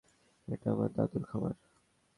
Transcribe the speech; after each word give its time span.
এটা 0.47 0.67
আমার 0.71 0.89
দাদুর 0.95 1.23
খামার। 1.23 1.55